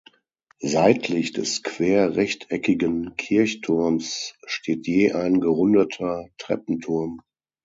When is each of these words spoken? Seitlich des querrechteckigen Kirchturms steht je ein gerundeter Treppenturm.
Seitlich 0.63 1.31
des 1.31 1.61
querrechteckigen 1.61 3.15
Kirchturms 3.17 4.33
steht 4.47 4.87
je 4.87 5.11
ein 5.11 5.39
gerundeter 5.41 6.25
Treppenturm. 6.39 7.21